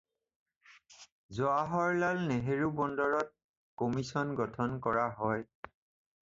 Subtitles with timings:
[1.39, 3.29] জৱাহৰলাল নেহেৰু বন্দৰত
[3.83, 5.47] কমিছন গঠন কৰা হয়।